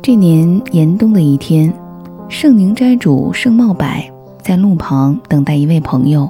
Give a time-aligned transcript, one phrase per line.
[0.00, 1.72] 这年严冬的一天，
[2.28, 3.86] 圣宁斋主圣茂柏
[4.40, 6.28] 在路旁等待一位朋友，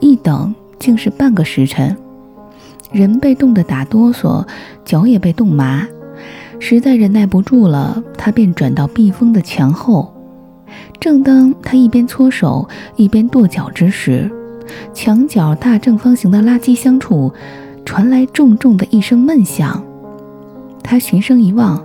[0.00, 1.96] 一等竟是半个时辰。
[2.90, 4.44] 人被冻得打哆嗦，
[4.84, 5.86] 脚也被冻麻，
[6.58, 10.12] 实在忍耐不住了，他便转到避风的墙后。
[10.98, 14.30] 正当他一边搓手一边跺脚之时，
[14.92, 17.32] 墙角大正方形的垃圾箱处
[17.84, 19.80] 传来重重的一声闷响。
[20.82, 21.80] 他循声一望，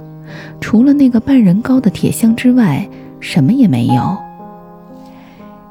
[0.60, 2.88] 除了那个半人高的铁箱之外，
[3.20, 4.18] 什么也没有。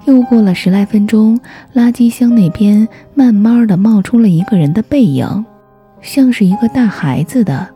[0.06, 1.38] 又过了十来分钟，
[1.74, 5.44] 垃圾箱那边慢慢的冒出了一个人的背影，
[6.00, 7.68] 像是一个大孩子的，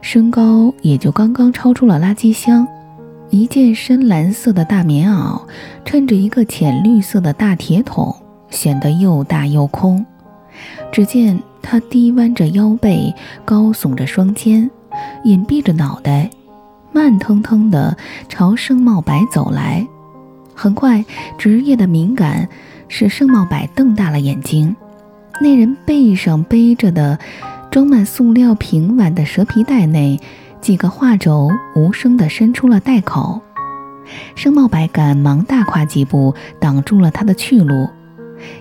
[0.00, 2.66] 身高也就刚刚超出了垃圾箱。
[3.30, 5.40] 一件深蓝色的大棉袄，
[5.84, 8.14] 衬着一个浅绿色的大铁桶，
[8.50, 10.04] 显得又大又空。
[10.92, 13.12] 只见他低弯着腰背，
[13.44, 14.70] 高耸着双肩，
[15.24, 16.30] 隐蔽着脑袋，
[16.92, 17.96] 慢腾腾地
[18.28, 19.86] 朝盛茂柏走来。
[20.54, 21.04] 很快，
[21.36, 22.48] 职业的敏感
[22.88, 24.74] 使盛茂柏瞪大了眼睛。
[25.40, 27.18] 那人背上背着的
[27.70, 30.20] 装满塑料瓶碗的蛇皮袋内。
[30.60, 33.38] 几个画轴无声地伸出了袋口，
[34.34, 37.86] 盛茂柏赶忙大跨几步挡住了他的去路，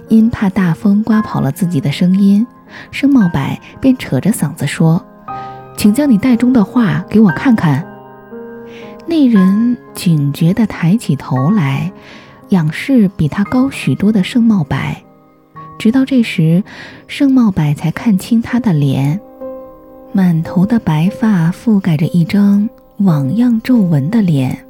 [0.10, 2.46] 因怕大风刮跑了自己的声音，
[2.92, 3.40] 盛茂柏
[3.80, 5.02] 便扯着嗓子说
[5.78, 7.86] ：“请将你袋中的画给我看看。”
[9.06, 11.92] 那人警觉地抬起头来，
[12.50, 14.78] 仰视比他高许多的盛茂柏，
[15.78, 16.64] 直到这时，
[17.08, 19.20] 盛茂柏才看清他的脸。
[20.14, 24.66] 满头的白发覆盖着一张网样皱纹的脸，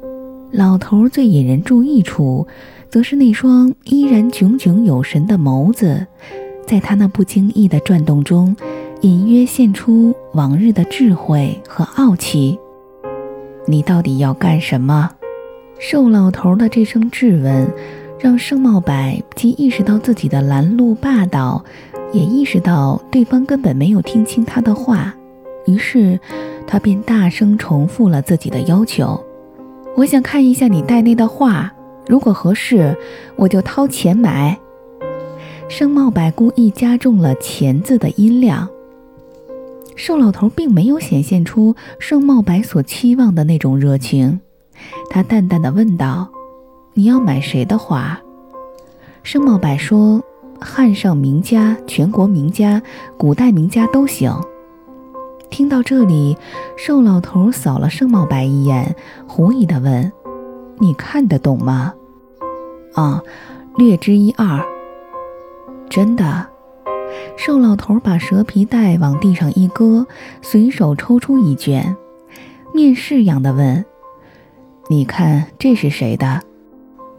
[0.50, 2.46] 老头最引人注意处，
[2.90, 6.06] 则是那双依然炯炯有神的眸子，
[6.66, 8.56] 在他那不经意的转动中，
[9.04, 12.58] 隐约现出往日的智慧和傲气。
[13.66, 15.10] 你到底要干什么？
[15.78, 17.70] 瘦老头的这声质问，
[18.18, 18.94] 让盛茂柏
[19.34, 21.62] 既意识到自己的拦路霸道，
[22.14, 25.14] 也意识到对方根本没有听清他的话。
[25.66, 26.18] 于是，
[26.66, 29.22] 他便大声重复了自己的要求
[29.96, 31.70] ：“我想看一下你袋内的画，
[32.08, 32.96] 如果合适，
[33.36, 34.58] 我就掏钱买。”
[35.68, 38.66] 盛茂柏故意加重了“钱”字的音量。
[39.96, 44.40] 瘦老头并没有显现出盛茂白所期望的那种热情，
[45.08, 46.28] 他淡淡的问道
[46.94, 48.20] ：“你要买谁的画？”
[49.22, 50.22] 盛茂白说
[50.60, 52.82] ：“汉上名家、全国名家、
[53.16, 54.32] 古代名家都行。”
[55.48, 56.36] 听到这里，
[56.76, 58.96] 瘦老头扫了盛茂白一眼，
[59.28, 60.10] 狐疑的问
[60.80, 61.94] ：“你看得懂吗
[62.94, 63.22] ？”“啊，
[63.76, 64.60] 略知一二。
[65.88, 66.48] ”“真的？”
[67.36, 70.06] 瘦老头把蛇皮袋往地上一搁，
[70.40, 71.96] 随手抽出一卷，
[72.72, 73.84] 面试样的问
[74.88, 76.40] ：“你看这是谁的？”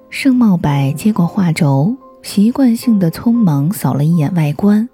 [0.09, 4.87] 盛茂柏接过画轴，习惯性的匆忙扫了一眼外观，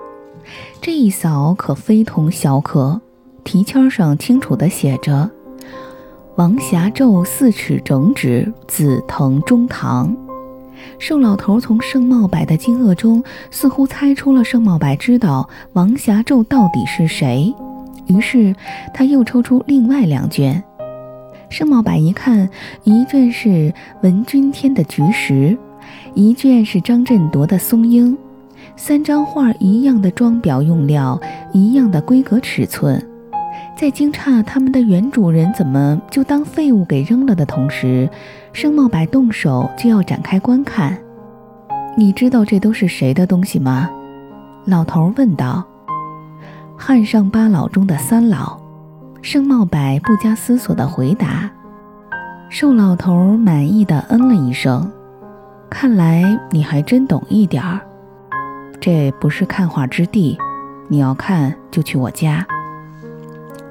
[0.82, 3.00] 这一扫可非同小可。
[3.44, 5.30] 题签上清楚地写着
[6.38, 10.16] ：“王霞胄四尺整纸，紫藤中堂。”
[11.00, 17.54] 盛老头从盛茂柏的惊愕中，似乎猜出了盛茂柏知道王霞胄到底是谁，
[18.08, 18.56] 于是
[18.94, 20.64] 他又抽出另外两卷。
[21.50, 22.50] 盛茂柏一看，
[22.84, 25.58] 一卷是文君天的菊石，
[26.14, 28.18] 一卷是张振铎的松鹰，
[28.78, 31.20] 三张画一样的装裱用料，
[31.52, 33.06] 一样的规格尺寸。
[33.76, 38.08] 在惊诧他们的原主人怎么就当废物给扔了的同时，
[38.54, 40.98] 盛茂柏动手就要展开观看。
[41.98, 43.90] 你知道这都是谁的东西吗？
[44.66, 45.66] 老头问道。
[46.78, 48.60] 汉上八老中的三老。
[49.22, 51.50] 盛茂柏不加思索地回答。
[52.50, 54.92] 瘦老头满意的嗯了一声。
[55.70, 57.80] 看来你还真懂一点儿。
[58.80, 60.38] 这不是看画之地，
[60.90, 62.46] 你要看就去我家。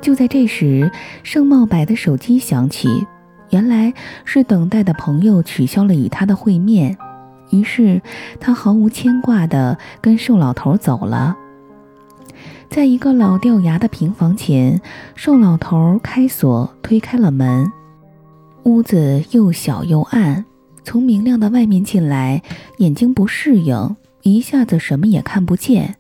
[0.00, 0.90] 就在这时，
[1.22, 3.06] 盛茂柏的手机响起，
[3.50, 3.92] 原来
[4.24, 6.96] 是等待的朋友取消了与他的会面，
[7.50, 8.00] 于是
[8.40, 11.36] 他毫无牵挂地跟瘦老头走了。
[12.68, 14.80] 在一个老掉牙的平房前，
[15.14, 17.70] 瘦老头开锁推开了门，
[18.62, 20.44] 屋子又小又暗，
[20.84, 22.42] 从明亮的外面进来，
[22.78, 25.96] 眼睛不适应，一下子什么也看不见。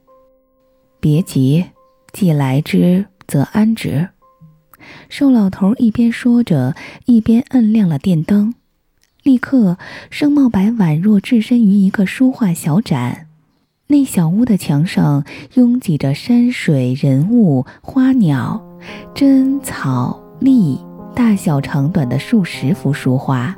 [1.00, 1.66] 别急，
[2.12, 3.06] 既来之。
[3.30, 4.08] 则安之。
[5.08, 6.74] 瘦老头一边说着，
[7.06, 8.54] 一边摁亮了电灯。
[9.22, 9.76] 立刻，
[10.10, 13.26] 盛茂白宛若置身于一个书画小展。
[13.88, 15.24] 那小屋的墙上
[15.54, 18.64] 拥挤着山水、人物、花鸟、
[19.14, 20.78] 针草、粒、
[21.14, 23.54] 大小长短的数十幅书画。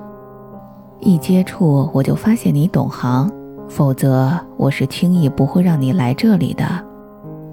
[1.01, 3.31] 一接触我就发现你懂行，
[3.69, 6.65] 否则我是轻易不会让你来这里的。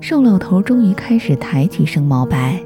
[0.01, 2.59] 瘦老头终于开始抬举盛茂白。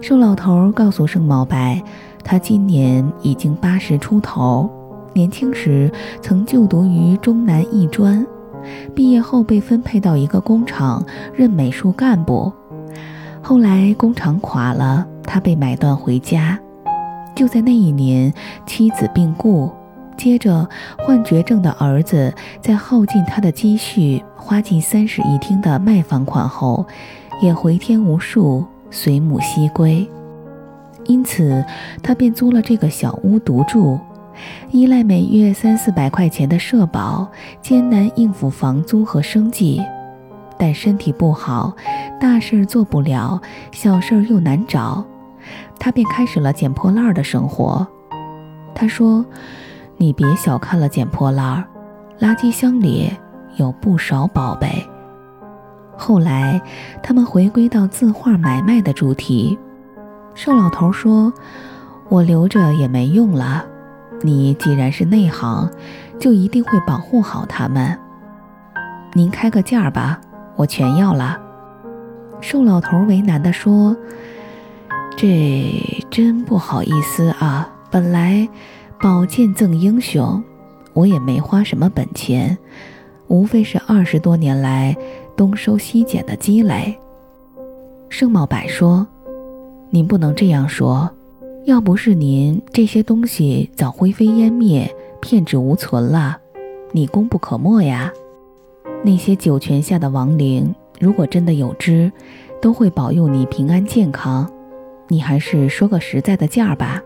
[0.00, 1.82] 瘦老头告诉盛茂白，
[2.24, 4.68] 他今年已经八十出头，
[5.12, 5.92] 年轻时
[6.22, 8.26] 曾就读于中南艺专，
[8.94, 11.04] 毕业后被分配到一个工厂
[11.34, 12.50] 任美术干部。
[13.42, 16.58] 后来工厂垮了，他被买断回家。
[17.36, 18.32] 就在那一年，
[18.64, 19.70] 妻子病故，
[20.16, 20.66] 接着
[20.98, 22.32] 患绝症的儿子
[22.62, 26.86] 在耗尽他的积蓄，花尽三室一厅的卖房款后，
[27.42, 28.64] 也回天无术。
[28.90, 30.08] 随母西归，
[31.04, 31.64] 因此
[32.02, 33.98] 他便租了这个小屋独住，
[34.70, 37.28] 依赖每月三四百块钱的社保，
[37.62, 39.82] 艰难应付房租和生计。
[40.58, 41.74] 但身体不好，
[42.20, 43.40] 大事儿做不了，
[43.72, 45.02] 小事儿又难找，
[45.78, 47.86] 他便开始了捡破烂的生活。
[48.74, 49.24] 他说
[49.96, 51.64] ：“你别小看了捡破烂，
[52.20, 53.10] 垃圾箱里
[53.56, 54.68] 有不少宝贝。”
[56.00, 56.58] 后来，
[57.02, 59.58] 他们回归到字画买卖的主题。
[60.34, 61.30] 瘦老头说
[62.08, 63.62] ：“我留着也没用了。
[64.22, 65.70] 你既然是内行，
[66.18, 67.96] 就一定会保护好他们。
[69.12, 70.18] 您开个价吧，
[70.56, 71.38] 我全要了。”
[72.40, 73.94] 瘦老头为难地说
[75.14, 75.70] ：“这
[76.08, 78.48] 真不好意思啊，本来
[78.98, 80.42] 宝剑赠英雄，
[80.94, 82.56] 我也没花什么本钱，
[83.28, 84.96] 无非是二十多年来……”
[85.40, 86.94] 东收西捡的积累，
[88.10, 89.06] 盛茂柏说
[89.88, 91.10] ：“您不能这样说，
[91.64, 96.36] 要不是您，这些东西早灰飞烟灭，片纸无存了，
[96.92, 98.12] 你功不可没呀。
[99.02, 102.12] 那些九泉下的亡灵，如果真的有知，
[102.60, 104.46] 都会保佑你平安健康。
[105.08, 107.02] 你还是说个实在的价吧。”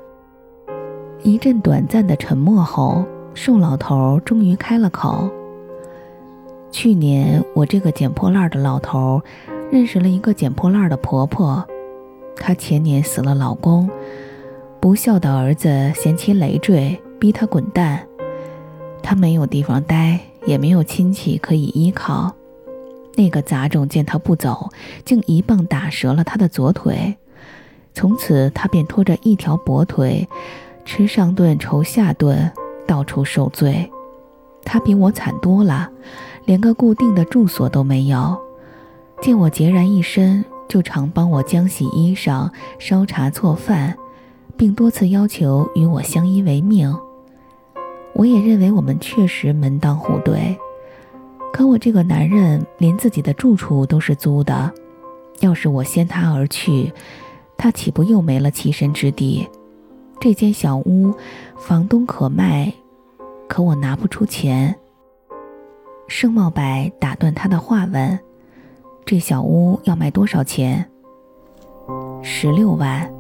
[1.22, 5.30] 一阵短暂的沉默后，瘦老头终于开了口。
[6.74, 9.22] 去年我这个捡破烂的老头
[9.70, 11.64] 认识了一个捡破烂的婆婆，
[12.34, 13.88] 她前年死了老公，
[14.80, 18.04] 不孝的儿子嫌其累赘，逼她滚蛋。
[19.04, 22.34] 她没有地方待，也没有亲戚可以依靠。
[23.14, 24.68] 那个杂种见她不走，
[25.04, 27.14] 竟一棒打折了她的左腿，
[27.92, 30.28] 从此她便拖着一条跛腿，
[30.84, 32.50] 吃上顿愁下顿，
[32.84, 33.88] 到处受罪。
[34.64, 35.88] 她比我惨多了。
[36.44, 38.38] 连个固定的住所都没有，
[39.20, 43.96] 见我孑然一身，就常帮我浆洗衣裳、烧茶做饭，
[44.56, 46.94] 并多次要求与我相依为命。
[48.14, 50.56] 我也认为我们确实门当户对，
[51.52, 54.70] 可我这个男人连自己的住处都是租的，
[55.40, 56.92] 要是我先他而去，
[57.56, 59.48] 他岂不又没了栖身之地？
[60.20, 61.12] 这间小屋，
[61.56, 62.72] 房东可卖，
[63.48, 64.74] 可我拿不出钱。
[66.06, 66.62] 盛茂柏
[67.00, 68.18] 打断他的话问
[69.04, 70.84] ：“这小屋要卖多少钱
[72.22, 73.10] ？”“十六万。”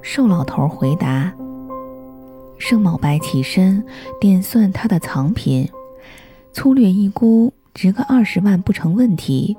[0.00, 1.32] 瘦老头回答。
[2.58, 3.84] 盛茂柏起身
[4.20, 5.68] 点算他的藏品，
[6.52, 9.56] 粗略一估，值个二十万不成问题，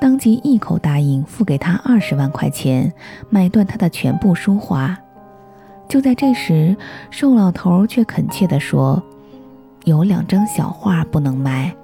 [0.00, 2.92] 当即一口答应付给他二十万块钱，
[3.30, 4.98] 买断他的全部书画。
[5.88, 6.76] 就在这时，
[7.10, 9.02] 瘦老头却恳切地说
[9.84, 11.74] ：“有两张小画不能卖。”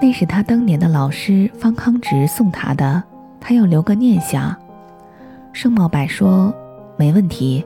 [0.00, 3.02] 那是他当年的老师方康直送他的，
[3.40, 4.54] 他要留个念想。
[5.52, 6.54] 盛茂柏说
[6.96, 7.64] ：“没问题。”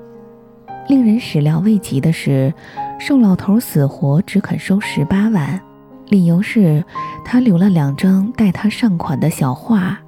[0.89, 2.53] 令人始料未及的是，
[2.99, 5.61] 瘦老头死活只肯收十八万，
[6.09, 6.85] 理由是
[7.25, 9.99] 他留了两张代他上款的小画。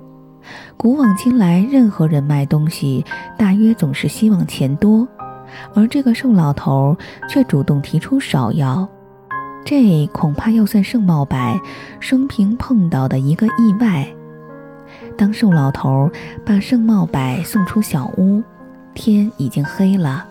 [0.76, 3.04] 古往今来，任何人卖东西，
[3.36, 5.06] 大约总是希望钱多，
[5.74, 6.96] 而这个瘦老头
[7.28, 8.88] 却主动提出少要。
[9.64, 11.38] 这恐怕要算盛茂柏
[12.00, 14.06] 生平碰到的一个意外。
[15.16, 16.10] 当瘦老头
[16.44, 18.42] 把盛茂柏送出小屋，
[18.94, 20.26] 天已经黑了。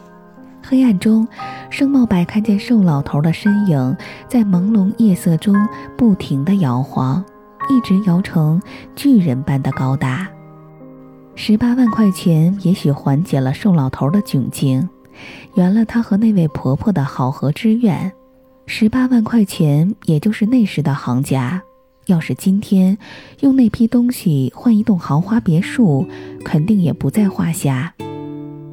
[0.63, 1.27] 黑暗中，
[1.69, 3.97] 盛茂柏看见瘦老头的身影
[4.27, 5.55] 在朦胧夜色中
[5.97, 7.23] 不停地摇晃，
[7.69, 8.61] 一直摇成
[8.95, 10.27] 巨人般的高大。
[11.33, 14.87] 十八万块钱也许缓解了瘦老头的窘境，
[15.55, 18.11] 圆了他和那位婆婆的好合之愿。
[18.73, 21.61] 十八万块钱，也就是那时的行价。
[22.05, 22.97] 要是今天
[23.41, 26.07] 用那批东西换一栋豪华别墅，
[26.45, 27.93] 肯定也不在话下。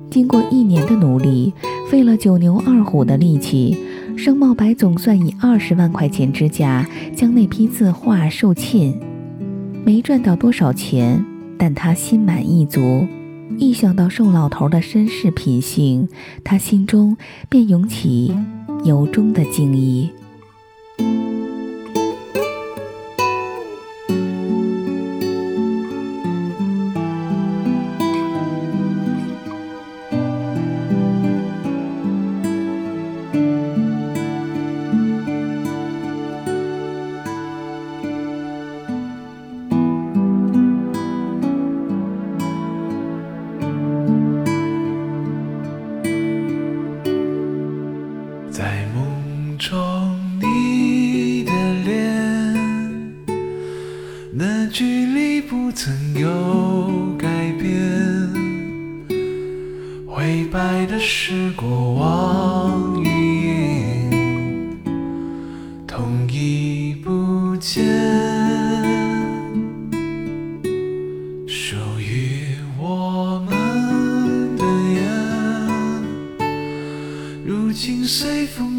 [0.08, 1.52] 经过一年的努力，
[1.90, 3.76] 费了九牛二虎的力气，
[4.16, 8.94] 盛茂白总算以二十万块钱之价将那批字画售罄。
[9.84, 11.22] 没赚到多少钱，
[11.58, 13.04] 但他心满意足。
[13.58, 16.08] 一想到瘦老头的绅士品性，
[16.44, 17.16] 他心中
[17.48, 18.32] 便涌起。
[18.84, 20.10] 由衷的敬意。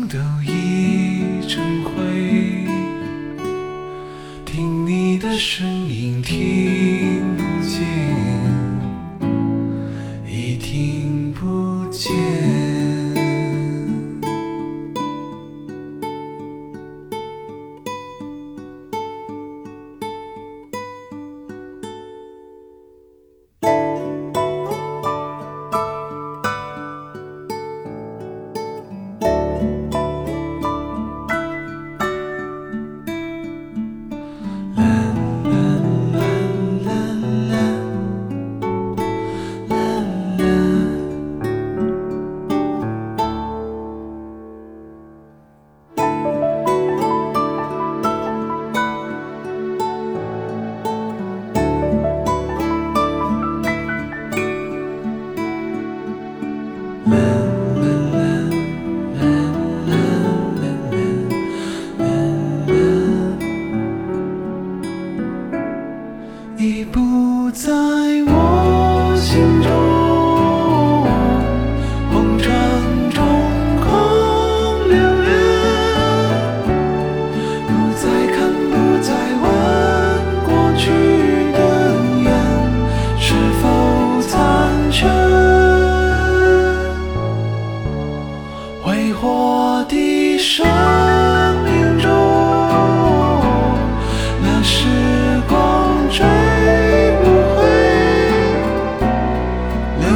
[0.09, 0.38] don't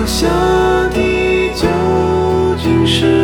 [0.03, 0.27] 落下
[0.89, 0.99] 的
[1.55, 1.65] 究
[2.61, 3.22] 竟是？